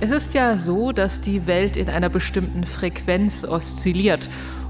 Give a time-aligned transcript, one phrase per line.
[0.00, 4.28] Es ist ja so, dass die Welt in einer bestimmten Frequenz oszilliert.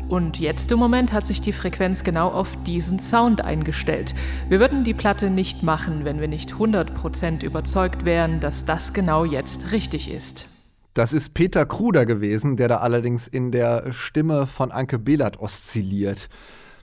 [0.09, 4.15] Und jetzt im Moment hat sich die Frequenz genau auf diesen Sound eingestellt.
[4.49, 9.25] Wir würden die Platte nicht machen, wenn wir nicht 100% überzeugt wären, dass das genau
[9.25, 10.47] jetzt richtig ist.
[10.93, 16.29] Das ist Peter Kruder gewesen, der da allerdings in der Stimme von Anke Behlert oszilliert.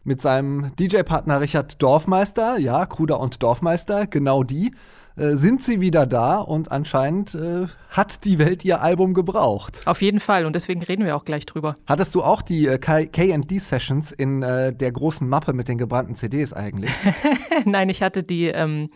[0.04, 4.73] Mit seinem DJ-Partner Richard Dorfmeister, ja, Kruder und Dorfmeister, genau die,
[5.16, 9.81] äh, sind sie wieder da und anscheinend äh, hat die Welt ihr Album gebraucht.
[9.86, 11.77] Auf jeden Fall und deswegen reden wir auch gleich drüber.
[11.86, 16.53] Hattest du auch die äh, KD-Sessions in äh, der großen Mappe mit den gebrannten CDs
[16.53, 16.91] eigentlich?
[17.66, 18.45] Nein, ich hatte die.
[18.48, 18.89] Ähm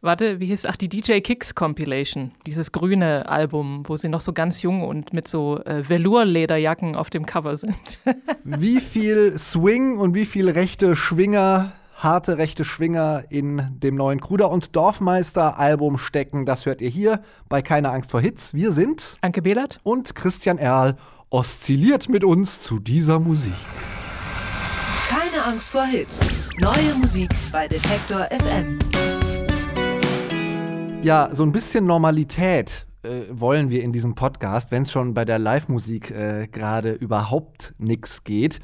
[0.00, 4.32] warte, wie hieß, ach, die DJ Kicks Compilation, dieses grüne Album, wo sie noch so
[4.32, 8.00] ganz jung und mit so äh, Velour-Lederjacken auf dem Cover sind.
[8.44, 14.50] wie viel Swing und wie viel rechte Schwinger harte rechte Schwinger in dem neuen Kruder
[14.50, 16.44] und Dorfmeister Album stecken.
[16.44, 18.52] Das hört ihr hier bei Keine Angst vor Hits.
[18.52, 20.96] Wir sind Anke Behlert und Christian Erl
[21.30, 23.54] oszilliert mit uns zu dieser Musik.
[25.08, 26.20] Keine Angst vor Hits.
[26.58, 28.78] Neue Musik bei Detektor FM.
[31.02, 35.24] Ja, so ein bisschen Normalität äh, wollen wir in diesem Podcast, wenn es schon bei
[35.24, 38.60] der Live-Musik äh, gerade überhaupt nichts geht.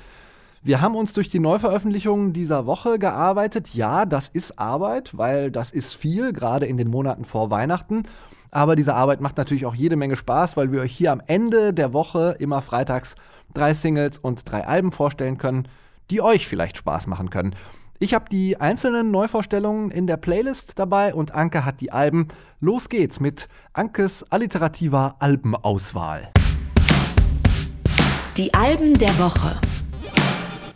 [0.65, 3.75] Wir haben uns durch die Neuveröffentlichungen dieser Woche gearbeitet.
[3.75, 8.05] Ja, das ist Arbeit, weil das ist viel, gerade in den Monaten vor Weihnachten.
[8.53, 11.75] Aber diese Arbeit macht natürlich auch jede Menge Spaß, weil wir euch hier am Ende
[11.75, 13.17] der Woche immer freitags
[13.55, 15.67] drei Singles und drei Alben vorstellen können,
[16.11, 17.57] die euch vielleicht Spaß machen können.
[17.99, 22.29] Ich habe die einzelnen Neuvorstellungen in der Playlist dabei und Anke hat die Alben.
[22.61, 26.31] Los geht's mit Ankes alliterativer Albenauswahl.
[28.37, 29.61] Die Alben der Woche.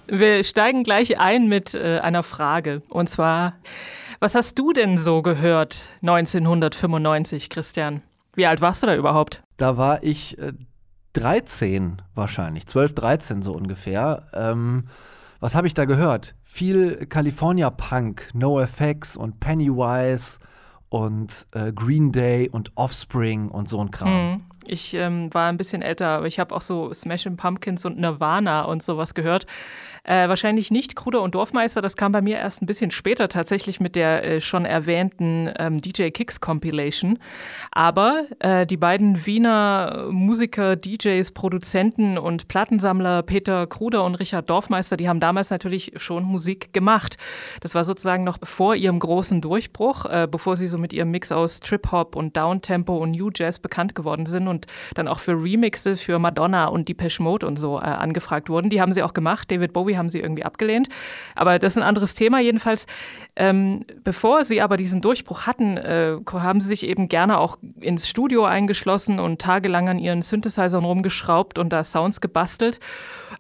[0.09, 2.83] Wir steigen gleich ein mit äh, einer Frage.
[2.89, 3.55] Und zwar,
[4.21, 8.03] was hast du denn so gehört 1995, Christian?
[8.35, 9.43] Wie alt warst du da überhaupt?
[9.57, 10.53] Da war ich äh,
[11.15, 14.29] 13 wahrscheinlich, 12, 13 so ungefähr.
[14.33, 14.89] Ähm,
[15.41, 16.35] was habe ich da gehört?
[16.45, 20.39] Viel California Punk, NoFX und Pennywise
[20.89, 24.09] und äh, Green Day und Offspring und so ein Kram.
[24.09, 24.45] Hm.
[24.69, 28.63] Ich ähm, war ein bisschen älter, aber ich habe auch so Smashing Pumpkins und Nirvana
[28.63, 29.47] und sowas gehört.
[30.07, 33.81] Äh, wahrscheinlich nicht Kruder und Dorfmeister, das kam bei mir erst ein bisschen später tatsächlich
[33.81, 37.19] mit der äh, schon erwähnten ähm, DJ Kicks Compilation.
[37.73, 44.97] Aber äh, die beiden Wiener Musiker, DJs, Produzenten und Plattensammler Peter Kruder und Richard Dorfmeister,
[44.97, 47.17] die haben damals natürlich schon Musik gemacht.
[47.61, 51.33] Das war sozusagen noch vor ihrem großen Durchbruch, äh, bevor sie so mit ihrem Mix
[51.33, 54.56] aus Trip-Hop und Downtempo und New Jazz bekannt geworden sind und
[54.95, 58.71] dann auch für Remixe für Madonna und Depeche Mode und so äh, angefragt wurden.
[58.71, 59.51] Die haben sie auch gemacht.
[59.51, 60.89] David Bowie haben sie irgendwie abgelehnt.
[61.35, 62.41] Aber das ist ein anderes Thema.
[62.41, 62.87] Jedenfalls,
[63.37, 68.09] ähm, bevor sie aber diesen Durchbruch hatten, äh, haben sie sich eben gerne auch ins
[68.09, 72.81] Studio eingeschlossen und tagelang an ihren Synthesizern rumgeschraubt und da Sounds gebastelt.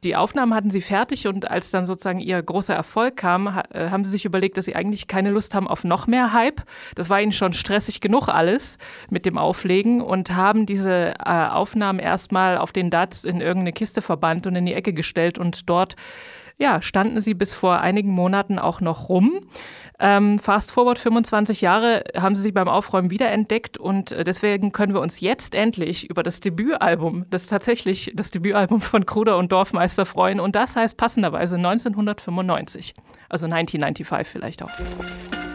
[0.05, 3.91] Die Aufnahmen hatten sie fertig und als dann sozusagen ihr großer Erfolg kam, ha äh,
[3.91, 6.62] haben sie sich überlegt, dass sie eigentlich keine Lust haben auf noch mehr Hype.
[6.94, 8.78] Das war ihnen schon stressig genug alles
[9.10, 14.03] mit dem Auflegen und haben diese äh, Aufnahmen erstmal auf den DATs in irgendeine Kiste
[14.03, 15.97] verbannt und in die Ecke gestellt und dort
[16.59, 19.41] ja, standen sie bis vor einigen Monaten auch noch rum.
[19.99, 24.93] Ähm, fast forward 25 Jahre haben sie sich beim Aufräumen wiederentdeckt und äh, deswegen können
[24.93, 30.05] wir uns jetzt endlich über das Debütalbum, das tatsächlich das Debütalbum von Kruder und Dorfmeister
[30.05, 32.94] freuen und das heißt passenderweise 1995,
[33.28, 35.46] also 1995 vielleicht auch.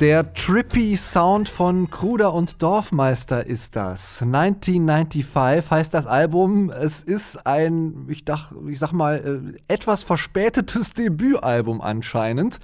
[0.00, 4.22] Der trippy Sound von Kruder und Dorfmeister ist das.
[4.22, 6.70] 1995 heißt das Album.
[6.70, 12.60] Es ist ein, ich, dach, ich sag mal, äh, etwas verspätetes Debütalbum anscheinend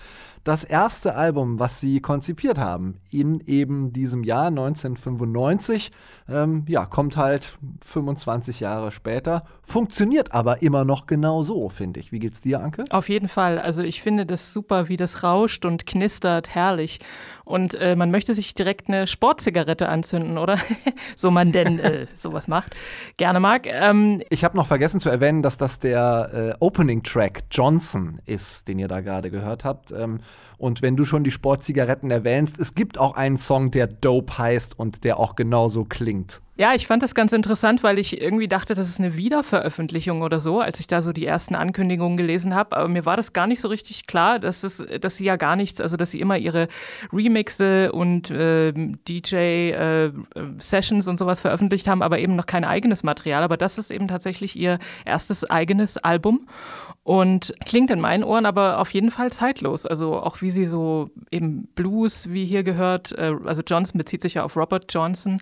[0.47, 5.91] das erste Album, was sie konzipiert haben, in eben diesem Jahr 1995.
[6.29, 12.13] Ähm, ja, kommt halt 25 Jahre später, funktioniert aber immer noch genau so, finde ich.
[12.13, 12.85] Wie geht's dir, Anke?
[12.91, 13.59] Auf jeden Fall.
[13.59, 17.01] Also ich finde das super, wie das rauscht und knistert, herrlich.
[17.47, 20.59] Und äh, man möchte sich direkt eine Sportzigarette anzünden, oder?
[21.17, 22.75] so man denn äh, sowas macht.
[23.19, 23.69] Gerne mag.
[23.69, 28.81] Ähm, ich habe noch vergessen zu erwähnen, dass das der äh, Opening-Track Johnson ist, den
[28.81, 29.93] ihr da gerade gehört habt.
[29.93, 30.19] Ähm,
[30.59, 34.79] und wenn du schon die Sportzigaretten erwähnst, es gibt auch einen Song, der Dope heißt
[34.79, 36.41] und der auch genauso klingt.
[36.59, 40.41] Ja, ich fand das ganz interessant, weil ich irgendwie dachte, das ist eine Wiederveröffentlichung oder
[40.41, 42.75] so, als ich da so die ersten Ankündigungen gelesen habe.
[42.75, 45.55] Aber mir war das gar nicht so richtig klar, dass, es, dass sie ja gar
[45.55, 46.69] nichts, also dass sie immer ihre
[47.13, 53.43] Remixe und äh, DJ-Sessions äh, und sowas veröffentlicht haben, aber eben noch kein eigenes Material.
[53.43, 56.49] Aber das ist eben tatsächlich ihr erstes eigenes Album
[57.07, 59.87] und klingt in meinen Ohren aber auf jeden Fall zeitlos.
[59.87, 64.35] Also auch wie sie so eben Blues, wie hier gehört, äh, also Johnson bezieht sich
[64.35, 65.39] ja auf Robert Johnson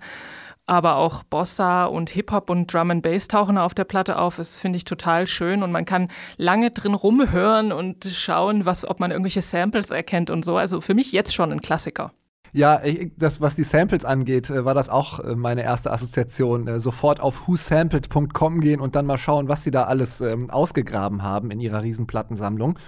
[0.67, 4.37] aber auch Bossa und Hip-Hop und Drum and Bass tauchen auf der Platte auf.
[4.37, 8.99] Das finde ich total schön und man kann lange drin rumhören und schauen, was, ob
[8.99, 10.57] man irgendwelche Samples erkennt und so.
[10.57, 12.13] Also für mich jetzt schon ein Klassiker.
[12.55, 16.69] Ja, ich, das, was die Samples angeht, äh, war das auch äh, meine erste Assoziation.
[16.69, 21.21] Äh, sofort auf whosampled.com gehen und dann mal schauen, was sie da alles ähm, ausgegraben
[21.21, 22.79] haben in ihrer Riesenplattensammlung.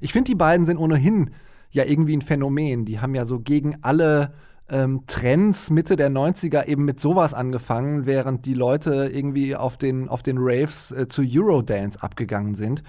[0.00, 1.32] Ich finde, die beiden sind ohnehin
[1.70, 2.86] ja irgendwie ein Phänomen.
[2.86, 4.32] Die haben ja so gegen alle
[4.70, 10.08] ähm, Trends Mitte der 90er eben mit sowas angefangen, während die Leute irgendwie auf den,
[10.08, 12.82] auf den Raves äh, zu Eurodance abgegangen sind.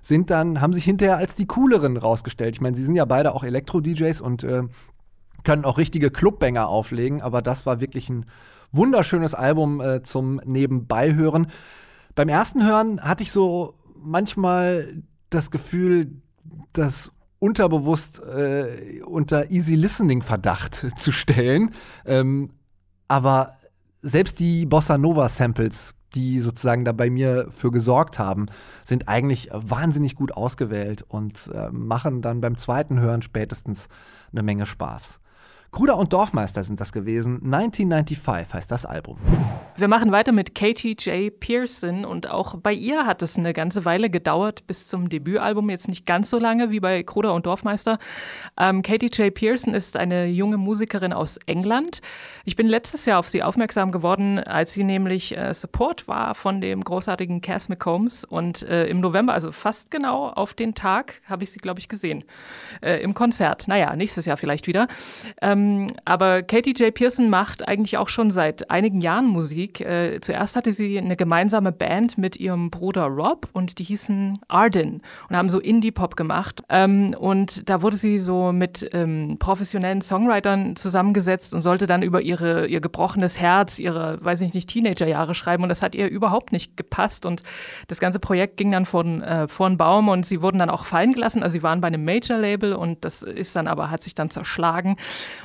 [0.00, 2.54] Sind dann, haben sich hinterher als die cooleren rausgestellt.
[2.54, 4.62] Ich meine, sie sind ja beide auch Elektro-DJs und äh,
[5.44, 8.26] können auch richtige Clubbanger auflegen, aber das war wirklich ein
[8.72, 11.48] wunderschönes Album äh, zum Nebenbeihören.
[12.14, 16.22] Beim ersten Hören hatte ich so manchmal das Gefühl,
[16.72, 21.70] dass unterbewusst äh, unter Easy Listening Verdacht zu stellen.
[22.04, 22.50] Ähm,
[23.08, 23.56] aber
[23.98, 28.46] selbst die Bossa Nova Samples, die sozusagen da bei mir für gesorgt haben,
[28.84, 33.88] sind eigentlich wahnsinnig gut ausgewählt und äh, machen dann beim zweiten Hören spätestens
[34.32, 35.19] eine Menge Spaß.
[35.72, 37.36] Kruder und Dorfmeister sind das gewesen.
[37.44, 39.18] 1995 heißt das Album.
[39.76, 41.38] Wir machen weiter mit Katie J.
[41.38, 45.86] Pearson und auch bei ihr hat es eine ganze Weile gedauert bis zum Debütalbum, jetzt
[45.86, 47.98] nicht ganz so lange wie bei Kruder und Dorfmeister.
[48.58, 49.32] Ähm, Katie J.
[49.32, 52.02] Pearson ist eine junge Musikerin aus England.
[52.44, 56.60] Ich bin letztes Jahr auf sie aufmerksam geworden, als sie nämlich äh, Support war von
[56.60, 61.44] dem großartigen Cass McCombs und äh, im November, also fast genau auf den Tag, habe
[61.44, 62.24] ich sie, glaube ich, gesehen.
[62.82, 63.68] Äh, Im Konzert.
[63.68, 64.88] Naja, nächstes Jahr vielleicht wieder.
[65.40, 66.92] Ähm, ähm, aber Katie J.
[66.92, 69.80] Pearson macht eigentlich auch schon seit einigen Jahren Musik.
[69.80, 75.02] Äh, zuerst hatte sie eine gemeinsame Band mit ihrem Bruder Rob und die hießen Arden
[75.28, 76.62] und haben so Indie-Pop gemacht.
[76.68, 82.22] Ähm, und da wurde sie so mit ähm, professionellen Songwritern zusammengesetzt und sollte dann über
[82.22, 85.62] ihre, ihr gebrochenes Herz, ihre, weiß ich nicht, Teenagerjahre schreiben.
[85.62, 87.26] Und das hat ihr überhaupt nicht gepasst.
[87.26, 87.42] Und
[87.88, 90.84] das ganze Projekt ging dann vor, äh, vor den Baum und sie wurden dann auch
[90.84, 91.42] fallen gelassen.
[91.42, 94.96] Also sie waren bei einem Major-Label und das ist dann aber, hat sich dann zerschlagen.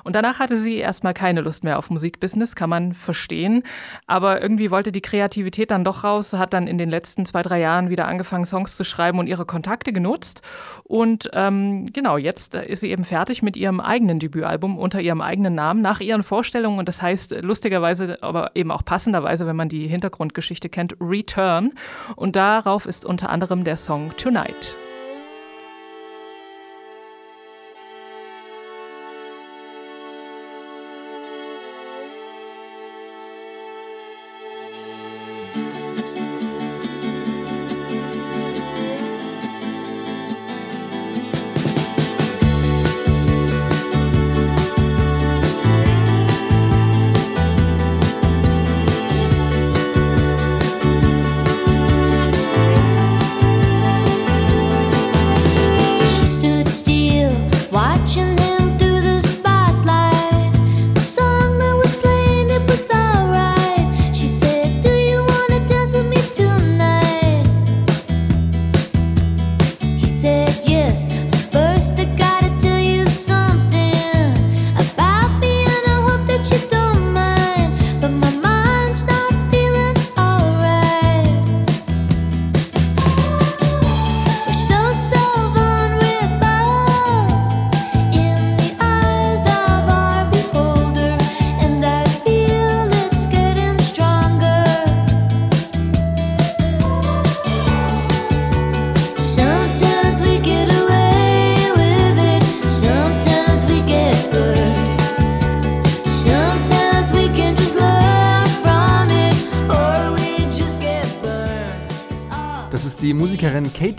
[0.06, 3.64] Und danach hatte sie erstmal keine Lust mehr auf Musikbusiness, kann man verstehen.
[4.06, 7.60] Aber irgendwie wollte die Kreativität dann doch raus, hat dann in den letzten zwei, drei
[7.60, 10.44] Jahren wieder angefangen, Songs zu schreiben und ihre Kontakte genutzt.
[10.84, 15.56] Und ähm, genau, jetzt ist sie eben fertig mit ihrem eigenen Debütalbum unter ihrem eigenen
[15.56, 16.78] Namen, nach ihren Vorstellungen.
[16.78, 21.74] Und das heißt lustigerweise, aber eben auch passenderweise, wenn man die Hintergrundgeschichte kennt, Return.
[22.16, 24.78] Und darauf ist unter anderem der Song Tonight.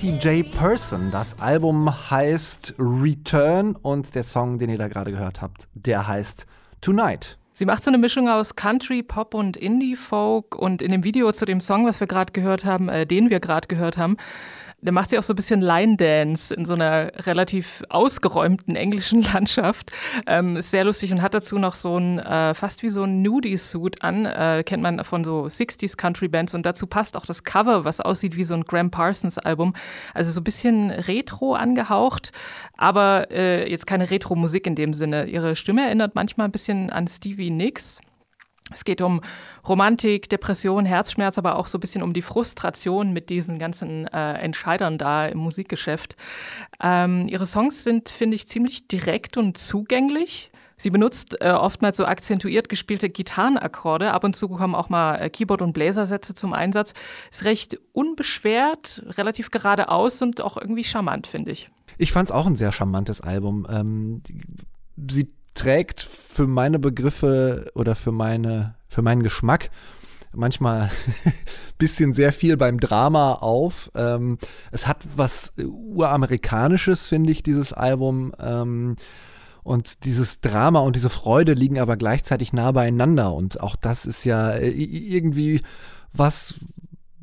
[0.06, 0.52] Katie J.
[0.52, 1.10] Person.
[1.10, 6.46] Das Album heißt Return und der Song, den ihr da gerade gehört habt, der heißt
[6.80, 7.38] Tonight.
[7.52, 11.44] Sie macht so eine Mischung aus Country, Pop und Indie-Folk und in dem Video zu
[11.44, 14.16] dem Song, was wir gerade gehört haben, äh, den wir gerade gehört haben,
[14.82, 19.22] da macht sie auch so ein bisschen Line Dance in so einer relativ ausgeräumten englischen
[19.34, 19.92] Landschaft.
[20.26, 23.22] Ähm, ist sehr lustig und hat dazu noch so ein, äh, fast wie so ein
[23.22, 24.26] Nudie-Suit an.
[24.26, 26.54] Äh, kennt man von so 60s Country Bands.
[26.54, 29.74] Und dazu passt auch das Cover, was aussieht wie so ein Graham Parsons Album.
[30.12, 32.32] Also so ein bisschen retro angehaucht,
[32.76, 35.26] aber äh, jetzt keine Retro-Musik in dem Sinne.
[35.26, 38.00] Ihre Stimme erinnert manchmal ein bisschen an Stevie Nicks.
[38.72, 39.20] Es geht um
[39.68, 44.34] Romantik, Depression, Herzschmerz, aber auch so ein bisschen um die Frustration mit diesen ganzen äh,
[44.34, 46.16] Entscheidern da im Musikgeschäft.
[46.82, 50.50] Ähm, ihre Songs sind, finde ich, ziemlich direkt und zugänglich.
[50.76, 54.12] Sie benutzt äh, oftmals so akzentuiert gespielte Gitarrenakkorde.
[54.12, 56.92] Ab und zu kommen auch mal äh, Keyboard- und Bläsersätze zum Einsatz.
[57.30, 61.70] Ist recht unbeschwert, relativ geradeaus und auch irgendwie charmant, finde ich.
[61.98, 63.66] Ich fand es auch ein sehr charmantes Album.
[63.70, 64.22] Ähm,
[65.10, 69.70] sie trägt für meine Begriffe oder für meine, für meinen Geschmack
[70.36, 70.90] manchmal
[71.78, 73.90] bisschen sehr viel beim Drama auf.
[73.94, 74.38] Ähm,
[74.70, 78.32] es hat was uramerikanisches, finde ich, dieses Album.
[78.38, 78.96] Ähm,
[79.62, 83.34] und dieses Drama und diese Freude liegen aber gleichzeitig nah beieinander.
[83.34, 85.60] Und auch das ist ja äh, irgendwie
[86.12, 86.54] was,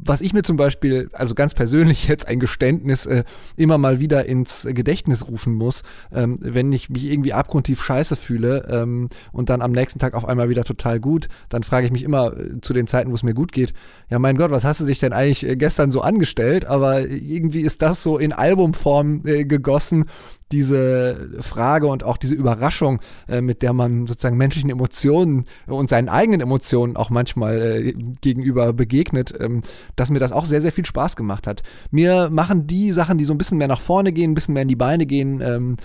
[0.05, 3.24] was ich mir zum Beispiel, also ganz persönlich jetzt ein Geständnis, äh,
[3.55, 5.83] immer mal wieder ins Gedächtnis rufen muss,
[6.13, 10.25] ähm, wenn ich mich irgendwie abgrundtief scheiße fühle ähm, und dann am nächsten Tag auf
[10.25, 13.24] einmal wieder total gut, dann frage ich mich immer äh, zu den Zeiten, wo es
[13.24, 13.74] mir gut geht,
[14.10, 16.65] ja mein Gott, was hast du dich denn eigentlich äh, gestern so angestellt?
[16.65, 20.05] Aber irgendwie ist das so in Albumform äh, gegossen
[20.53, 26.10] diese Frage und auch diese Überraschung, äh, mit der man sozusagen menschlichen Emotionen und seinen
[26.10, 29.62] eigenen Emotionen auch manchmal äh, gegenüber begegnet, ähm,
[29.95, 31.63] dass mir das auch sehr, sehr viel Spaß gemacht hat.
[31.91, 34.63] Mir machen die Sachen, die so ein bisschen mehr nach vorne gehen, ein bisschen mehr
[34.63, 35.75] in die Beine gehen, ähm,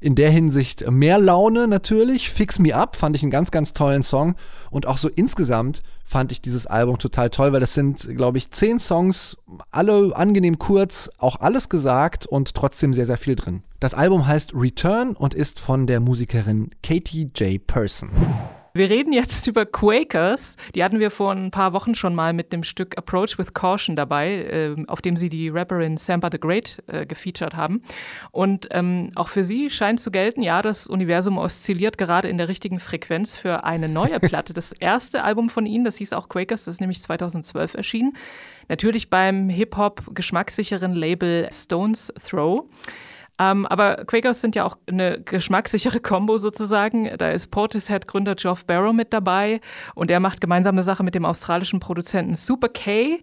[0.00, 2.30] in der Hinsicht mehr Laune natürlich.
[2.30, 4.34] Fix Me Up fand ich einen ganz, ganz tollen Song.
[4.70, 8.50] Und auch so insgesamt fand ich dieses Album total toll, weil das sind, glaube ich,
[8.50, 9.36] zehn Songs,
[9.70, 13.62] alle angenehm kurz, auch alles gesagt und trotzdem sehr, sehr viel drin.
[13.78, 17.64] Das Album heißt Return und ist von der Musikerin Katie J.
[17.66, 18.10] Person.
[18.72, 20.56] Wir reden jetzt über Quakers.
[20.74, 23.96] Die hatten wir vor ein paar Wochen schon mal mit dem Stück Approach with Caution
[23.96, 27.82] dabei, äh, auf dem sie die Rapperin Sampa the Great äh, gefeatured haben.
[28.30, 32.48] Und ähm, auch für sie scheint zu gelten, ja, das Universum oszilliert gerade in der
[32.48, 34.54] richtigen Frequenz für eine neue Platte.
[34.54, 38.16] Das erste Album von ihnen, das hieß auch Quakers, das ist nämlich 2012 erschienen.
[38.68, 42.66] Natürlich beim Hip-Hop geschmackssicheren Label Stones Throw.
[43.40, 47.10] Ähm, aber Quakers sind ja auch eine geschmackssichere Combo sozusagen.
[47.16, 49.62] Da ist Portishead-Gründer Geoff Barrow mit dabei
[49.94, 53.18] und er macht gemeinsame Sache mit dem australischen Produzenten Super K.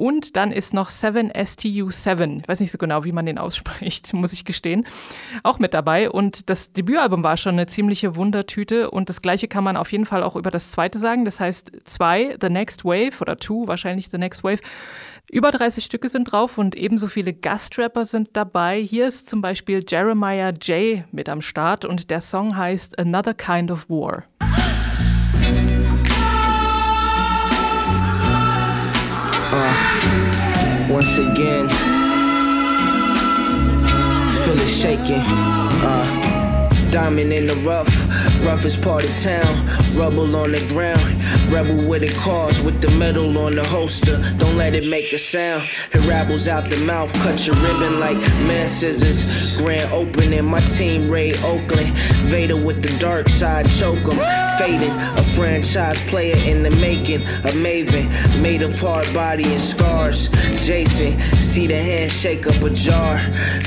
[0.00, 4.32] Und dann ist noch 7STU7, ich weiß nicht so genau, wie man den ausspricht, muss
[4.32, 4.86] ich gestehen,
[5.42, 6.08] auch mit dabei.
[6.08, 8.90] Und das Debütalbum war schon eine ziemliche Wundertüte.
[8.90, 11.26] Und das gleiche kann man auf jeden Fall auch über das zweite sagen.
[11.26, 14.60] Das heißt, zwei, The Next Wave oder Two, wahrscheinlich The Next Wave.
[15.30, 18.80] Über 30 Stücke sind drauf und ebenso viele Gastrapper sind dabei.
[18.80, 21.04] Hier ist zum Beispiel Jeremiah J.
[21.12, 24.24] mit am Start und der Song heißt Another Kind of War.
[30.90, 31.68] Once again,
[34.44, 35.22] feel it shaking.
[35.82, 37.88] Uh, Diamond in the rough,
[38.44, 39.66] roughest part of town.
[39.96, 41.02] Rubble on the ground,
[41.52, 44.16] rebel with a cause with the metal on the holster.
[44.38, 45.62] Don't let it make a sound.
[45.92, 49.56] It rabbles out the mouth, cut your ribbon like man scissors.
[49.56, 51.90] Grand opening, my team raid Oakland.
[52.30, 54.18] Vader with the dark side, choke him.
[54.58, 57.22] Fading, a franchise player in the making.
[57.22, 58.08] A maven,
[58.42, 60.28] made of hard body and scars.
[60.66, 63.16] Jason, see the handshake up a jar.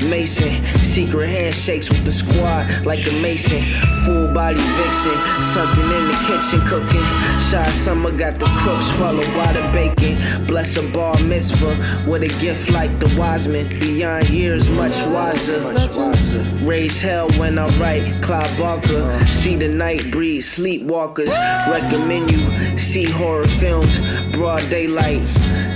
[0.08, 3.60] Mason, secret handshakes with the squad like a Mason,
[4.04, 5.16] full body vixen,
[5.54, 7.06] something in the kitchen cooking.
[7.38, 10.46] Shy summer got the crooks followed by the bacon.
[10.46, 13.68] Bless a bar mitzvah with a gift like the wise Wiseman.
[13.80, 15.60] Beyond years, much wiser.
[16.64, 18.22] Raise hell when I write.
[18.22, 21.32] Cloud Barker, see the night breeze, sleepwalkers.
[21.68, 23.92] Recommend you see horror filmed,
[24.32, 25.22] broad daylight.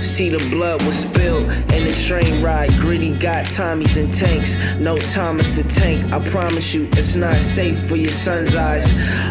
[0.01, 2.71] See the blood was spilled in the train ride.
[2.79, 4.57] Gritty got Tommies and tanks.
[4.79, 6.11] No Thomas to tank.
[6.13, 8.85] I promise you, it's not safe for your son's eyes.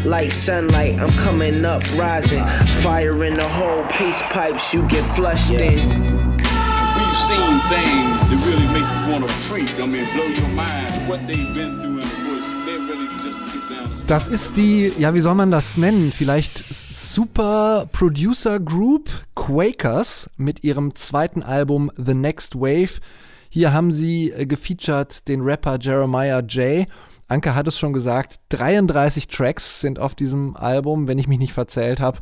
[0.04, 2.44] Like sunlight, I'm coming up, rising.
[2.82, 5.88] Fire in the hole, pace pipes, you get flushed in.
[6.98, 9.80] We've seen things that really make you want to freak.
[9.80, 11.08] I mean, blow your mind.
[11.08, 11.87] What they've been through
[14.08, 16.12] Das ist die, ja, wie soll man das nennen?
[16.12, 23.00] Vielleicht Super Producer Group Quakers mit ihrem zweiten Album The Next Wave.
[23.50, 26.86] Hier haben sie äh, gefeatured den Rapper Jeremiah J.
[27.28, 31.52] Anke hat es schon gesagt, 33 Tracks sind auf diesem Album, wenn ich mich nicht
[31.52, 32.20] verzählt habe,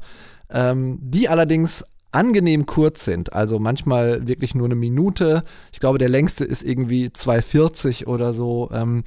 [0.51, 3.33] ähm, die allerdings angenehm kurz sind.
[3.33, 5.45] Also manchmal wirklich nur eine Minute.
[5.73, 8.71] Ich glaube, der längste ist irgendwie 2,40 oder so.
[8.73, 9.05] Ähm,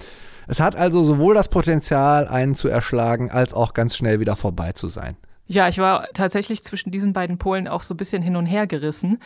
[0.49, 4.71] es hat also sowohl das Potenzial, einen zu erschlagen, als auch ganz schnell wieder vorbei
[4.71, 5.15] zu sein.
[5.51, 8.67] Ja, ich war tatsächlich zwischen diesen beiden Polen auch so ein bisschen hin und her
[8.67, 9.17] gerissen,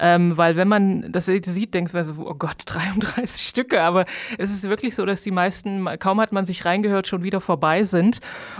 [0.00, 4.04] ähm, weil wenn man das sieht, denkt man so, oh Gott, 33 Stücke, aber
[4.38, 7.84] es ist wirklich so, dass die meisten, kaum hat man sich reingehört, schon wieder vorbei
[7.84, 8.18] sind.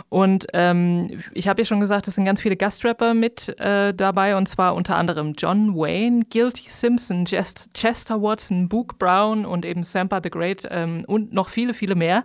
[0.08, 4.36] Und ähm, ich habe ja schon gesagt, es sind ganz viele Gastrapper mit äh, dabei
[4.36, 9.82] und zwar unter anderem John Wayne, Guilty Simpson, Just, Chester Watson, Book Brown und eben
[9.82, 12.24] Sampa the Great ähm, und noch viele, viele mehr.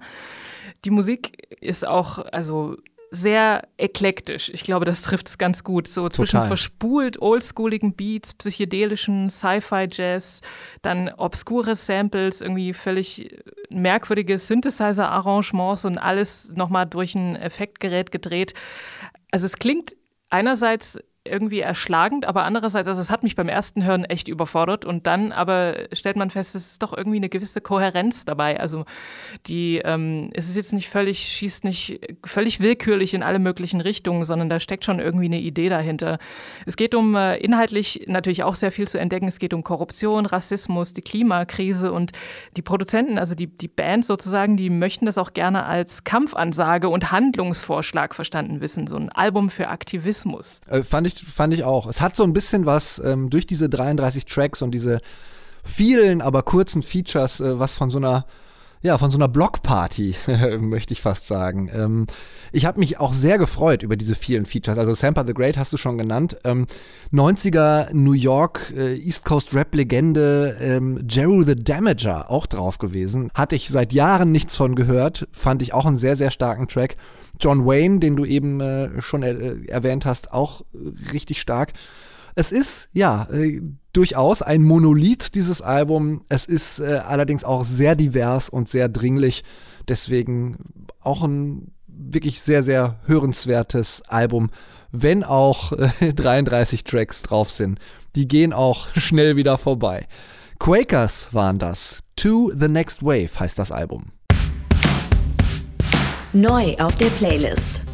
[0.86, 2.78] Die Musik ist auch, also
[3.15, 4.50] sehr eklektisch.
[4.53, 5.88] Ich glaube, das trifft es ganz gut.
[5.88, 6.15] So Total.
[6.15, 10.41] zwischen verspult oldschooligen Beats, psychedelischen Sci-Fi-Jazz,
[10.82, 13.29] dann obskure Samples, irgendwie völlig
[13.70, 18.55] merkwürdige Synthesizer-Arrangements und alles nochmal durch ein Effektgerät gedreht.
[19.32, 19.96] Also es klingt
[20.29, 25.08] einerseits irgendwie erschlagend, aber andererseits, also es hat mich beim ersten Hören echt überfordert und
[25.08, 28.60] dann aber stellt man fest, es ist doch irgendwie eine gewisse Kohärenz dabei.
[28.60, 28.84] Also
[29.46, 34.25] die, ähm, es ist jetzt nicht völlig, schießt nicht völlig willkürlich in alle möglichen Richtungen,
[34.25, 36.20] sondern da steckt schon irgendwie eine Idee dahinter.
[36.65, 39.30] Es geht um äh, inhaltlich natürlich auch sehr viel zu entdecken.
[39.30, 42.12] Es geht um Korruption, Rassismus, die Klimakrise und
[42.58, 47.13] die Produzenten, also die, die Bands sozusagen, die möchten das auch gerne als Kampfansage und
[47.13, 48.88] Handlungsvorschlag verstanden wissen.
[48.88, 50.60] So ein Album für Aktivismus.
[50.67, 51.88] Äh, fand ich ich, fand ich auch.
[51.88, 54.99] Es hat so ein bisschen was ähm, durch diese 33 Tracks und diese
[55.63, 58.26] vielen, aber kurzen Features, äh, was von so einer
[58.84, 60.15] ja, von so einer Blockparty,
[60.60, 61.71] möchte ich fast sagen.
[61.73, 62.06] Ähm,
[62.52, 64.78] ich habe mich auch sehr gefreut über diese vielen Features.
[64.78, 66.36] Also Sampa the Great hast du schon genannt.
[66.43, 66.67] Ähm,
[67.13, 73.32] 90er New York, äh, East Coast Rap-Legende, ähm, Jeru the Damager auch drauf gewesen.
[73.34, 75.30] Hatte ich seit Jahren nichts von gehört.
[75.32, 76.97] Fand ich auch einen sehr, sehr starken Track.
[77.39, 81.74] John Wayne, den du eben äh, schon äh, erwähnt hast, auch äh, richtig stark.
[82.36, 86.24] Es ist, ja, äh, durchaus ein Monolith, dieses Album.
[86.30, 89.43] Es ist äh, allerdings auch sehr divers und sehr dringlich.
[89.88, 90.58] Deswegen
[91.02, 94.50] auch ein wirklich sehr, sehr hörenswertes Album,
[94.91, 95.74] wenn auch
[96.15, 97.80] 33 Tracks drauf sind.
[98.15, 100.08] Die gehen auch schnell wieder vorbei.
[100.60, 102.00] Quakers waren das.
[102.15, 104.12] To the Next Wave heißt das Album.
[106.36, 107.86] Neu auf der Playlist.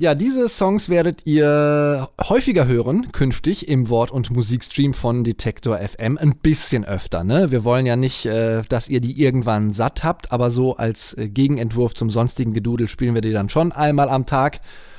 [0.00, 6.18] Ja, diese Songs werdet ihr häufiger hören, künftig im Wort- und Musikstream von Detektor FM.
[6.18, 7.52] Ein bisschen öfter, ne?
[7.52, 11.28] Wir wollen ja nicht, äh, dass ihr die irgendwann satt habt, aber so als äh,
[11.28, 14.58] Gegenentwurf zum sonstigen Gedudel spielen wir die dann schon einmal am Tag.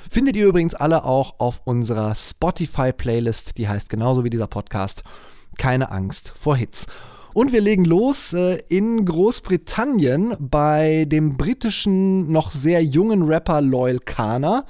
[0.10, 5.04] Findet ihr übrigens alle auch auf unserer Spotify-Playlist, die heißt genauso wie dieser Podcast.
[5.58, 6.86] Keine Angst vor Hits.
[7.36, 14.00] Und wir legen los äh, in Großbritannien bei dem britischen, noch sehr jungen Rapper Loyal
[14.00, 14.64] Kana.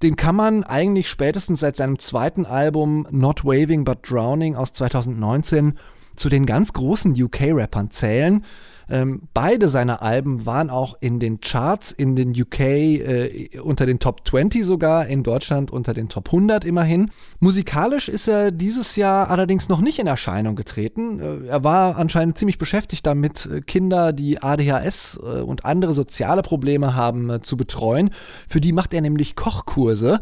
[0.00, 5.80] Den kann man eigentlich spätestens seit seinem zweiten Album Not Waving But Drowning aus 2019
[6.14, 8.44] zu den ganz großen UK-Rappern zählen.
[8.90, 14.00] Ähm, beide seiner Alben waren auch in den Charts in den UK äh, unter den
[14.00, 17.10] Top 20 sogar, in Deutschland unter den Top 100 immerhin.
[17.38, 21.20] Musikalisch ist er dieses Jahr allerdings noch nicht in Erscheinung getreten.
[21.20, 26.42] Äh, er war anscheinend ziemlich beschäftigt damit, äh, Kinder, die ADHS äh, und andere soziale
[26.42, 28.10] Probleme haben, zu betreuen.
[28.48, 30.20] Für die macht er nämlich Kochkurse.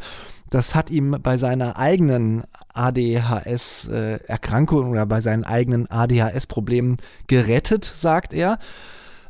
[0.51, 2.43] Das hat ihm bei seiner eigenen
[2.75, 8.59] ADHS-Erkrankung äh, oder bei seinen eigenen ADHS-Problemen gerettet, sagt er.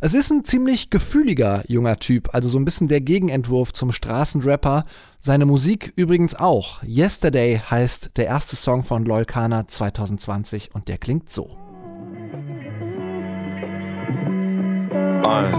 [0.00, 4.84] Es ist ein ziemlich gefühliger junger Typ, also so ein bisschen der Gegenentwurf zum Straßenrapper.
[5.20, 6.84] Seine Musik übrigens auch.
[6.84, 11.50] Yesterday heißt der erste Song von Lolkana 2020 und der klingt so.
[15.24, 15.52] One,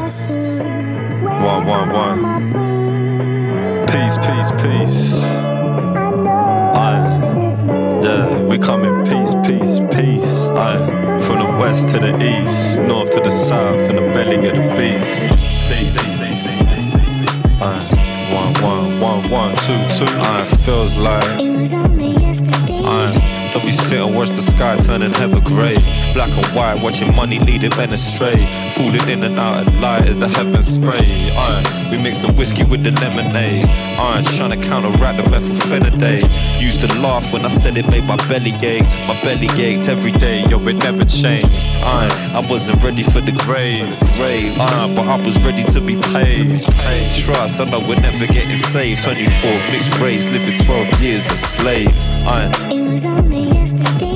[1.42, 2.24] one, one, one.
[3.88, 5.49] Peace, peace, peace.
[6.74, 10.34] Yeah, we come in peace, peace, peace.
[10.56, 11.20] Aye.
[11.26, 14.76] From the west to the east, north to the south, in the belly of the
[14.78, 15.40] beast.
[17.62, 17.96] Aye.
[18.32, 20.06] One, one, one, one, two, two.
[20.20, 21.42] Aye, feels like.
[21.42, 22.82] It was only yesterday.
[22.86, 23.29] Aye.
[23.54, 25.74] Then we sit and watch the sky turning heather grey.
[26.14, 28.38] Black and white, watching money leading men astray.
[28.78, 31.02] Falling in and out of light as the heavens spray.
[31.34, 33.66] Iron, we mix the whiskey with the lemonade.
[33.98, 36.30] Iron, trying to counteract the methylphenidate.
[36.62, 38.86] Used to laugh when I said it made my belly ache.
[39.10, 41.50] My belly ached every day, yo, it never changed.
[41.82, 43.90] Iron, I wasn't ready for the grave.
[44.62, 46.62] Iron, but I was ready to be paid.
[47.18, 49.02] Trust, I know we're never getting saved.
[49.02, 49.26] 24
[49.74, 51.90] mixed race, living 12 years a slave.
[52.30, 52.54] Iron.
[52.70, 53.39] It was only.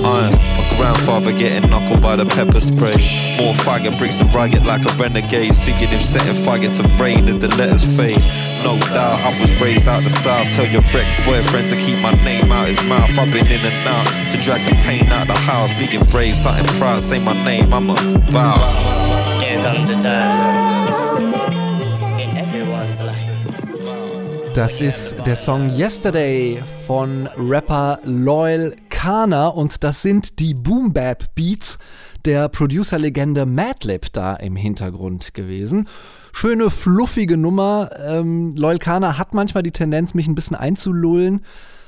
[0.04, 0.36] Iron.
[0.36, 3.00] My grandfather getting knuckled by the pepper spray.
[3.40, 5.56] More faggot brings the riot like a renegade.
[5.56, 8.20] Seeing him setting fire to rain as the letters fade.
[8.64, 10.52] No doubt I was raised out the south.
[10.52, 13.10] Tell your ex boyfriend to keep my name out his mouth.
[13.18, 15.72] I've been in and out to drag the pain out the house.
[15.80, 17.02] Being brave, something proud.
[17.02, 17.96] Say my name, I'm a
[18.32, 18.60] bow.
[19.40, 21.34] Here comes the time
[22.20, 23.34] in everyone's life.
[24.54, 31.36] Das ist der Song Yesterday von Rapper Loyal Kana und das sind die Boom Bap
[31.36, 31.78] Beats
[32.24, 35.90] der Producer-Legende Madlib da im Hintergrund gewesen.
[36.32, 37.90] Schöne, fluffige Nummer.
[38.02, 41.42] Ähm, Loyal Kana hat manchmal die Tendenz, mich ein bisschen einzulullen,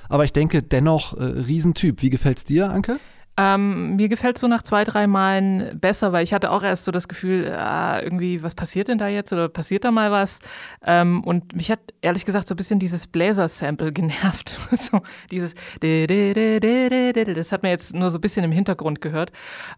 [0.10, 2.02] aber ich denke dennoch, äh, Riesentyp.
[2.02, 3.00] Wie gefällt's dir, Anke?
[3.38, 6.92] Ähm, mir gefällt so nach zwei, drei Malen besser, weil ich hatte auch erst so
[6.92, 10.40] das Gefühl, ah, irgendwie, was passiert denn da jetzt oder passiert da mal was?
[10.86, 14.60] Ähm, und mich hat ehrlich gesagt so ein bisschen dieses Bläser-Sample genervt.
[14.72, 19.32] so dieses das hat man jetzt nur so ein bisschen im Hintergrund gehört.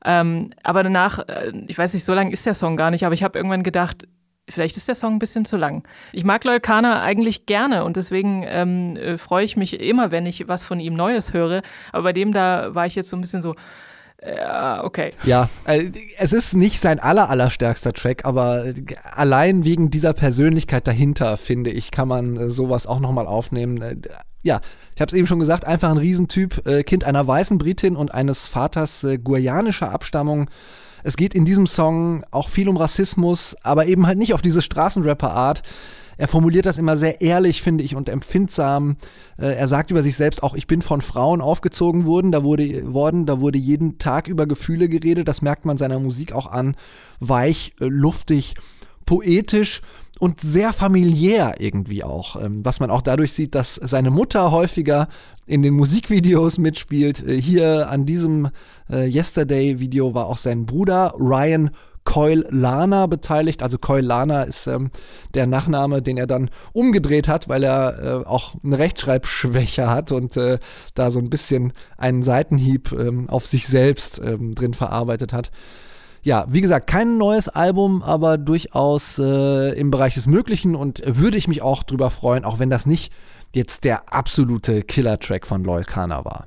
[0.05, 3.13] Ähm, aber danach, äh, ich weiß nicht, so lang ist der Song gar nicht, aber
[3.13, 4.07] ich habe irgendwann gedacht,
[4.49, 5.83] Vielleicht ist der Song ein bisschen zu lang.
[6.13, 10.47] Ich mag Leukana eigentlich gerne und deswegen ähm, äh, freue ich mich immer, wenn ich
[10.47, 11.61] was von ihm Neues höre.
[11.91, 13.55] Aber bei dem da war ich jetzt so ein bisschen so,
[14.25, 15.11] ja, okay.
[15.23, 21.37] Ja, äh, es ist nicht sein aller, allerstärkster Track, aber allein wegen dieser Persönlichkeit dahinter,
[21.37, 23.81] finde ich, kann man äh, sowas auch nochmal aufnehmen.
[23.81, 23.97] Äh,
[24.41, 24.61] ja,
[24.95, 28.13] ich habe es eben schon gesagt, einfach ein Riesentyp, äh, Kind einer weißen Britin und
[28.13, 30.49] eines Vaters äh, guayanischer Abstammung.
[31.03, 34.61] Es geht in diesem Song auch viel um Rassismus, aber eben halt nicht auf diese
[34.61, 35.61] Straßenrapper-Art.
[36.17, 38.97] Er formuliert das immer sehr ehrlich, finde ich, und empfindsam.
[39.37, 42.91] Äh, er sagt über sich selbst auch, ich bin von Frauen aufgezogen worden, da wurde,
[42.91, 45.27] worden, da wurde jeden Tag über Gefühle geredet.
[45.27, 46.75] Das merkt man seiner Musik auch an.
[47.19, 48.55] Weich, äh, luftig,
[49.05, 49.81] poetisch
[50.19, 52.41] und sehr familiär irgendwie auch.
[52.41, 55.07] Ähm, was man auch dadurch sieht, dass seine Mutter häufiger
[55.45, 57.25] in den Musikvideos mitspielt.
[57.25, 58.49] Äh, hier an diesem
[58.91, 61.71] äh, Yesterday-Video war auch sein Bruder Ryan
[62.07, 63.61] Coil Lana beteiligt.
[63.61, 64.91] Also Coil Lana ist ähm,
[65.33, 70.37] der Nachname, den er dann umgedreht hat, weil er äh, auch eine Rechtschreibschwäche hat und
[70.37, 70.59] äh,
[70.95, 75.51] da so ein bisschen einen Seitenhieb ähm, auf sich selbst ähm, drin verarbeitet hat.
[76.27, 81.37] Ja, wie gesagt, kein neues Album, aber durchaus äh, im Bereich des Möglichen und würde
[81.37, 83.13] ich mich auch drüber freuen, auch wenn das nicht
[83.53, 86.45] jetzt der absolute Killer-Track von Loyal Kana war.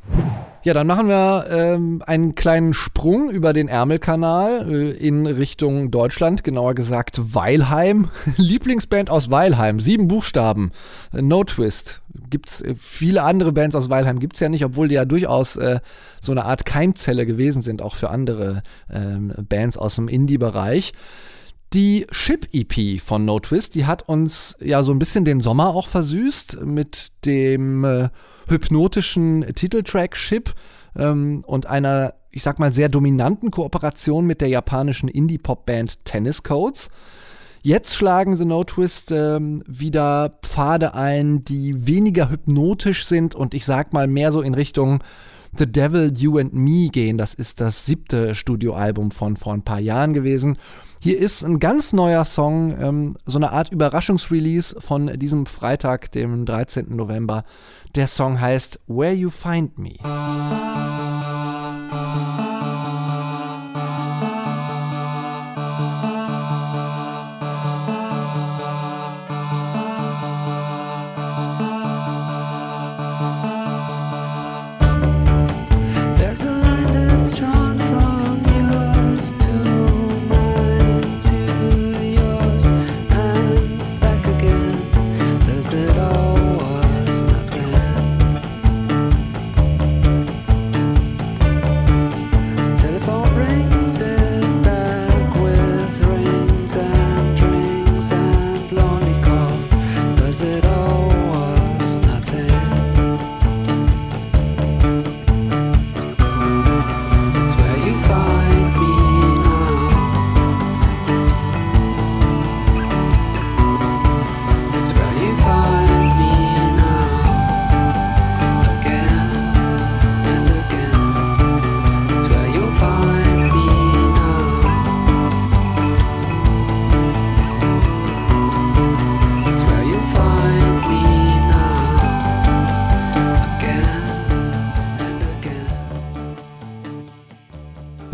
[0.64, 6.44] Ja, dann machen wir ähm, einen kleinen Sprung über den Ärmelkanal äh, in Richtung Deutschland,
[6.44, 8.10] genauer gesagt Weilheim.
[8.36, 10.72] Lieblingsband aus Weilheim, sieben Buchstaben,
[11.10, 12.02] No Twist.
[12.30, 15.80] Gibt's äh, viele andere Bands aus Weilheim gibt's ja nicht, obwohl die ja durchaus äh,
[16.20, 20.92] so eine Art Keimzelle gewesen sind, auch für andere ähm, Bands aus dem Indie-Bereich.
[21.72, 25.86] Die Ship-EP von No Twist, die hat uns ja so ein bisschen den Sommer auch
[25.86, 28.08] versüßt mit dem äh,
[28.48, 30.52] hypnotischen Titeltrack Ship
[30.96, 36.90] ähm, und einer, ich sag mal, sehr dominanten Kooperation mit der japanischen Indie-Pop-Band Tennis Codes.
[37.62, 43.66] Jetzt schlagen The No Twist ähm, wieder Pfade ein, die weniger hypnotisch sind und ich
[43.66, 45.02] sag mal mehr so in Richtung
[45.58, 47.18] The Devil, You and Me gehen.
[47.18, 50.56] Das ist das siebte Studioalbum von vor ein paar Jahren gewesen.
[51.02, 56.46] Hier ist ein ganz neuer Song, ähm, so eine Art Überraschungsrelease von diesem Freitag, dem
[56.46, 56.96] 13.
[56.96, 57.44] November.
[57.94, 59.96] Der Song heißt Where You Find Me.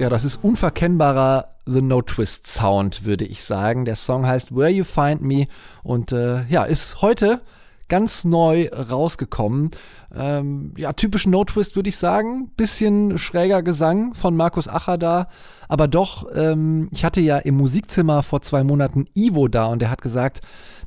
[0.07, 3.85] Ja, das ist unverkennbarer The No Twist Sound, würde ich sagen.
[3.85, 5.49] Der Song heißt Where You Find Me
[5.83, 7.43] und äh, ja, ist heute
[7.89, 9.73] ganz neu rausgekommen.
[10.15, 12.53] Ähm, ja, typisch No Twist würde ich sagen.
[12.57, 15.27] Bisschen schräger Gesang von Markus Acher da.
[15.67, 19.91] Aber doch, ähm, ich hatte ja im Musikzimmer vor zwei Monaten Ivo da und der
[19.91, 20.41] hat gesagt,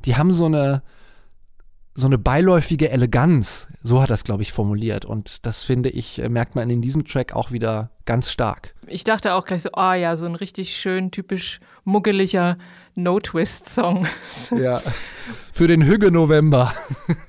[0.06, 0.82] die haben so eine
[1.94, 5.04] so eine beiläufige Eleganz, so hat es, glaube ich, formuliert.
[5.04, 8.74] Und das finde ich, äh, merkt man in diesem Track auch wieder ganz stark.
[8.88, 12.58] Ich dachte auch gleich so, ah oh ja, so ein richtig schön, typisch muggeliger
[12.96, 14.04] No-Twist-Song.
[14.58, 14.82] Ja,
[15.52, 16.74] für den Hügge-November.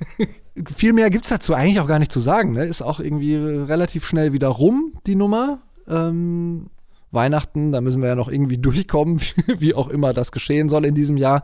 [0.76, 2.54] Viel mehr gibt es dazu eigentlich auch gar nicht zu sagen.
[2.54, 2.66] Ne?
[2.66, 5.60] Ist auch irgendwie relativ schnell wieder rum, die Nummer.
[5.88, 6.72] Ähm,
[7.12, 9.22] Weihnachten, da müssen wir ja noch irgendwie durchkommen,
[9.60, 11.44] wie auch immer das geschehen soll in diesem Jahr.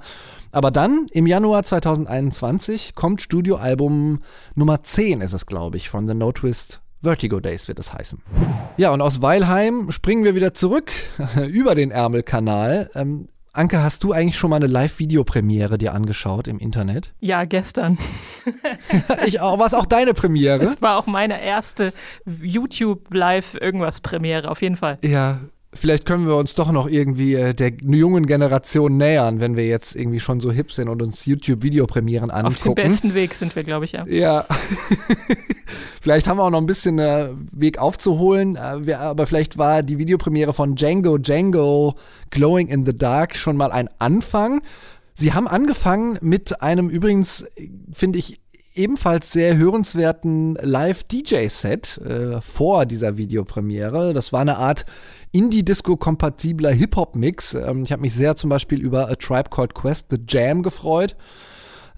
[0.52, 4.22] Aber dann im Januar 2021 kommt Studioalbum
[4.56, 8.22] Nummer 10 ist es, glaube ich, von The No Twist Vertigo Days wird es heißen.
[8.78, 10.92] Ja, und aus Weilheim springen wir wieder zurück
[11.48, 12.90] über den Ärmelkanal.
[12.96, 17.16] Ähm, Anke, hast du eigentlich schon mal eine Live-Videopremiere dir angeschaut im Internet?
[17.20, 17.98] Ja, gestern.
[19.26, 19.58] ich auch.
[19.58, 20.62] War es auch deine Premiere?
[20.62, 21.92] Es war auch meine erste
[22.26, 25.00] YouTube-Live-Irgendwas-Premiere, auf jeden Fall.
[25.04, 25.40] Ja,
[25.74, 29.96] vielleicht können wir uns doch noch irgendwie äh, der jungen Generation nähern, wenn wir jetzt
[29.96, 32.70] irgendwie schon so hip sind und uns YouTube-Videopremieren angucken.
[32.70, 34.06] Auf dem besten Weg sind wir, glaube ich, ja.
[34.08, 34.46] Ja.
[36.02, 39.84] vielleicht haben wir auch noch ein bisschen äh, Weg aufzuholen, äh, wir, aber vielleicht war
[39.84, 41.96] die Videopremiere von Django Django
[42.30, 44.62] Glowing in the Dark schon mal ein Anfang.
[45.16, 47.46] Sie haben angefangen mit einem übrigens,
[47.92, 48.40] finde ich,
[48.78, 54.14] ebenfalls sehr hörenswerten Live-DJ-Set äh, vor dieser Videopremiere.
[54.14, 54.86] Das war eine Art
[55.32, 57.56] Indie-Disco-kompatibler Hip-Hop-Mix.
[57.56, 61.16] Ähm, ich habe mich sehr zum Beispiel über A Tribe Called Quest, The Jam gefreut.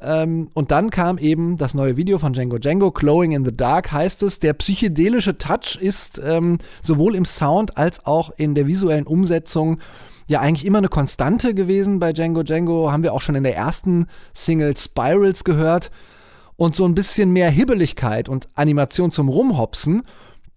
[0.02, 3.92] Ähm, und dann kam eben das neue Video von Django Django, Glowing in the Dark
[3.92, 4.40] heißt es.
[4.40, 9.80] Der psychedelische Touch ist ähm, sowohl im Sound als auch in der visuellen Umsetzung
[10.28, 12.92] ja eigentlich immer eine Konstante gewesen bei Django Django.
[12.92, 15.92] Haben wir auch schon in der ersten Single Spirals gehört.
[16.60, 20.04] Und so ein bisschen mehr Hibbeligkeit und Animation zum Rumhopsen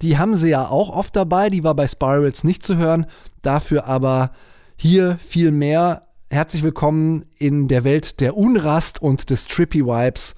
[0.02, 3.06] die haben sie ja auch oft dabei, die war bei Spirals nicht zu hören,
[3.40, 4.32] dafür aber
[4.76, 6.08] hier viel mehr.
[6.28, 10.34] Herzlich willkommen in der Welt der Unrast und des Trippy Vibes.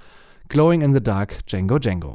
[0.48, 2.14] Glowing in the Dark, Django Django.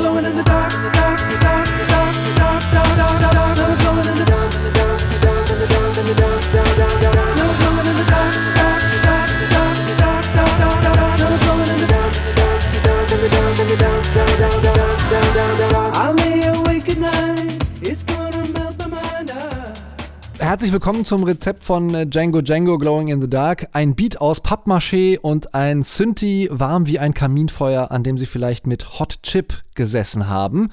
[0.00, 1.89] Glowing in the dark, the dark, the dark, the dark,
[20.50, 23.68] Herzlich willkommen zum Rezept von äh, Django Django Glowing in the Dark.
[23.70, 28.66] Ein Beat aus Pappmaché und ein Synthi warm wie ein Kaminfeuer, an dem sie vielleicht
[28.66, 30.70] mit Hot Chip gesessen haben.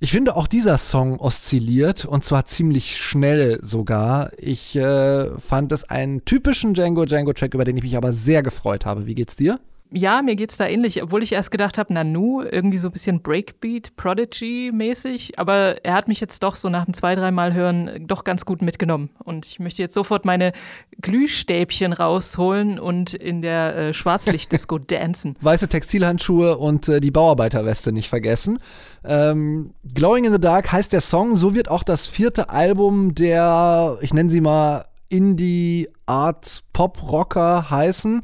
[0.00, 4.30] Ich finde auch dieser Song oszilliert und zwar ziemlich schnell sogar.
[4.38, 8.42] Ich äh, fand es einen typischen Django Django Track, über den ich mich aber sehr
[8.42, 9.04] gefreut habe.
[9.04, 9.60] Wie geht's dir?
[9.92, 13.22] Ja, mir geht's da ähnlich, obwohl ich erst gedacht habe, Nanu, irgendwie so ein bisschen
[13.22, 18.24] Breakbeat, Prodigy-mäßig, aber er hat mich jetzt doch so nach dem zwei, dreimal hören doch
[18.24, 19.10] ganz gut mitgenommen.
[19.22, 20.52] Und ich möchte jetzt sofort meine
[21.00, 25.36] Glühstäbchen rausholen und in der äh, Schwarzlichtdisco dancen.
[25.40, 28.58] Weiße Textilhandschuhe und äh, die Bauarbeiterweste nicht vergessen.
[29.04, 33.98] Ähm, Glowing in the Dark heißt der Song, so wird auch das vierte Album der,
[34.00, 38.22] ich nenne sie mal Indie Art Pop Rocker heißen.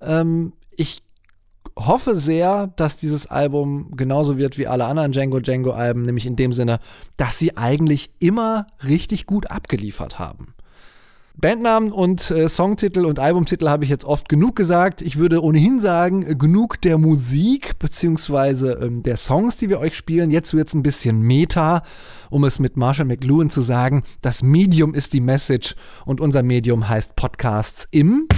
[0.00, 1.02] Ähm, ich
[1.76, 6.36] hoffe sehr, dass dieses Album genauso wird wie alle anderen Django Django Alben, nämlich in
[6.36, 6.80] dem Sinne,
[7.16, 10.54] dass sie eigentlich immer richtig gut abgeliefert haben.
[11.34, 15.00] Bandnamen und äh, Songtitel und Albumtitel habe ich jetzt oft genug gesagt.
[15.00, 20.30] Ich würde ohnehin sagen, genug der Musik beziehungsweise ähm, der Songs, die wir euch spielen.
[20.30, 21.84] Jetzt wird es ein bisschen Meta,
[22.28, 24.02] um es mit Marshall McLuhan zu sagen.
[24.20, 28.28] Das Medium ist die Message und unser Medium heißt Podcasts im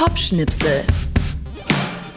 [0.00, 1.09] Popschnipsel.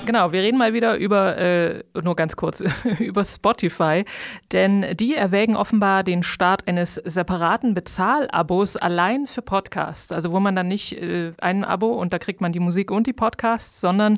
[0.05, 2.61] Genau, wir reden mal wieder über, äh, nur ganz kurz,
[2.99, 4.03] über Spotify,
[4.51, 10.11] denn die erwägen offenbar den Start eines separaten Bezahlabos allein für Podcasts.
[10.11, 13.07] Also wo man dann nicht äh, ein Abo und da kriegt man die Musik und
[13.07, 14.17] die Podcasts, sondern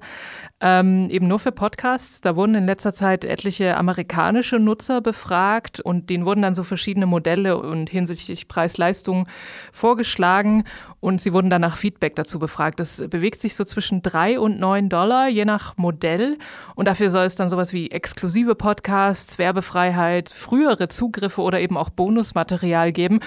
[0.59, 2.19] ähm, eben nur für Podcasts.
[2.21, 7.05] Da wurden in letzter Zeit etliche amerikanische Nutzer befragt und denen wurden dann so verschiedene
[7.05, 9.27] Modelle und hinsichtlich Preis-Leistung
[9.71, 10.63] vorgeschlagen
[10.99, 12.79] und sie wurden dann nach Feedback dazu befragt.
[12.79, 16.37] Das bewegt sich so zwischen drei und neun Dollar, je nach Modell.
[16.75, 21.89] Und dafür soll es dann sowas wie exklusive Podcasts, Werbefreiheit, frühere Zugriffe oder eben auch
[21.89, 23.19] Bonusmaterial geben.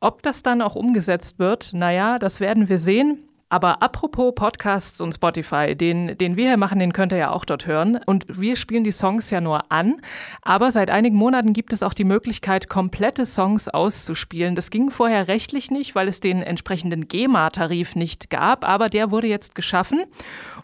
[0.00, 3.26] Ob das dann auch umgesetzt wird, naja, das werden wir sehen.
[3.48, 7.44] Aber apropos Podcasts und Spotify, den, den wir hier machen, den könnt ihr ja auch
[7.44, 8.00] dort hören.
[8.04, 10.00] Und wir spielen die Songs ja nur an.
[10.42, 14.56] Aber seit einigen Monaten gibt es auch die Möglichkeit, komplette Songs auszuspielen.
[14.56, 18.68] Das ging vorher rechtlich nicht, weil es den entsprechenden GEMA-Tarif nicht gab.
[18.68, 20.02] Aber der wurde jetzt geschaffen.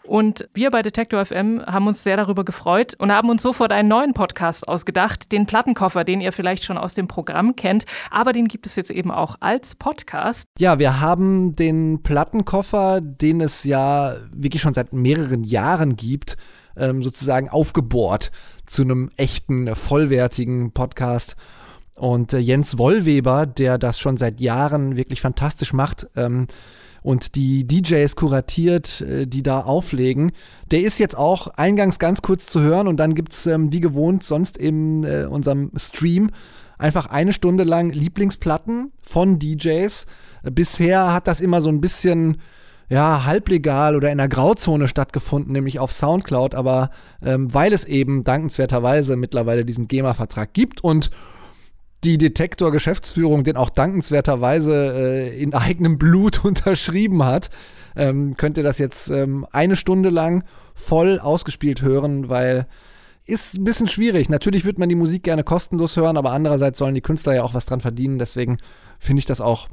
[0.03, 3.87] Und wir bei Detektor FM haben uns sehr darüber gefreut und haben uns sofort einen
[3.87, 7.85] neuen Podcast ausgedacht, den Plattenkoffer, den ihr vielleicht schon aus dem Programm kennt.
[8.11, 10.49] Aber den gibt es jetzt eben auch als Podcast.
[10.59, 16.37] Ja, wir haben den Plattenkoffer, den es ja wirklich schon seit mehreren Jahren gibt,
[16.75, 18.31] ähm, sozusagen aufgebohrt
[18.65, 21.35] zu einem echten, vollwertigen Podcast.
[21.95, 26.47] Und äh, Jens Wollweber, der das schon seit Jahren wirklich fantastisch macht, ähm,
[27.03, 30.31] und die DJs kuratiert, äh, die da auflegen.
[30.71, 34.23] Der ist jetzt auch eingangs ganz kurz zu hören und dann gibt's ähm, wie gewohnt
[34.23, 36.31] sonst in äh, unserem Stream
[36.77, 40.05] einfach eine Stunde lang Lieblingsplatten von DJs.
[40.51, 42.37] Bisher hat das immer so ein bisschen
[42.93, 46.91] ja, halblegal oder in der Grauzone stattgefunden, nämlich auf Soundcloud, aber
[47.23, 51.09] ähm, weil es eben dankenswerterweise mittlerweile diesen GEMA-Vertrag gibt und
[52.03, 57.49] die Detektor-Geschäftsführung den auch dankenswerterweise äh, in eigenem Blut unterschrieben hat,
[57.95, 60.43] ähm, könnt ihr das jetzt ähm, eine Stunde lang
[60.75, 62.67] voll ausgespielt hören, weil
[63.25, 64.29] ist ein bisschen schwierig.
[64.29, 67.55] Natürlich wird man die Musik gerne kostenlos hören, aber andererseits sollen die Künstler ja auch
[67.55, 68.19] was dran verdienen.
[68.19, 68.59] Deswegen
[68.99, 69.67] finde ich das auch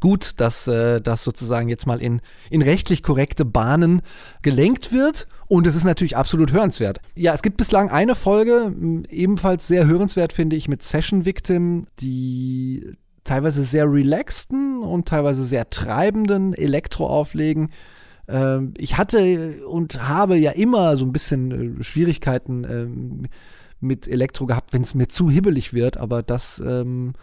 [0.00, 2.20] gut, dass äh, das sozusagen jetzt mal in,
[2.50, 4.02] in rechtlich korrekte Bahnen
[4.42, 5.26] gelenkt wird.
[5.48, 7.00] Und es ist natürlich absolut hörenswert.
[7.14, 8.74] Ja, es gibt bislang eine Folge,
[9.08, 12.92] ebenfalls sehr hörenswert, finde ich, mit Session Victim, die
[13.24, 17.70] teilweise sehr relaxten und teilweise sehr treibenden Elektro auflegen.
[18.28, 23.26] Ähm, ich hatte und habe ja immer so ein bisschen äh, Schwierigkeiten ähm,
[23.80, 27.14] mit Elektro gehabt, wenn es mir zu hibbelig wird, aber das ähm,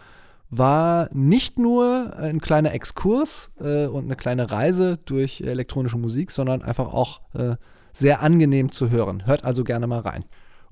[0.50, 6.62] war nicht nur ein kleiner Exkurs äh, und eine kleine Reise durch elektronische Musik, sondern
[6.62, 7.56] einfach auch äh,
[7.92, 9.26] sehr angenehm zu hören.
[9.26, 10.24] Hört also gerne mal rein.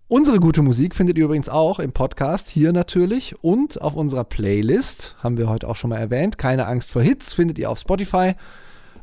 [0.06, 5.16] Unsere gute Musik findet ihr übrigens auch im Podcast, hier natürlich und auf unserer Playlist,
[5.22, 6.36] haben wir heute auch schon mal erwähnt.
[6.36, 8.34] Keine Angst vor Hits findet ihr auf Spotify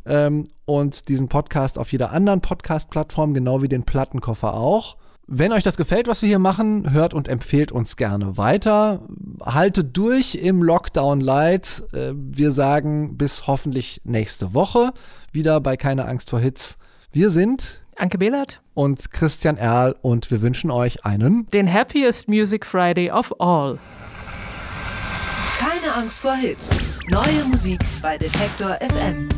[0.05, 4.95] ähm, und diesen Podcast auf jeder anderen Podcast-Plattform, genau wie den Plattenkoffer auch.
[5.33, 9.07] Wenn euch das gefällt, was wir hier machen, hört und empfehlt uns gerne weiter.
[9.41, 11.83] Haltet durch im Lockdown Light.
[11.93, 14.91] Äh, wir sagen bis hoffentlich nächste Woche
[15.31, 16.75] wieder bei Keine Angst vor Hits.
[17.13, 22.65] Wir sind Anke Behlert und Christian Erl und wir wünschen euch einen den Happiest Music
[22.65, 23.79] Friday of all.
[25.57, 26.77] Keine Angst vor Hits.
[27.07, 29.29] Neue Musik bei Detektor FM.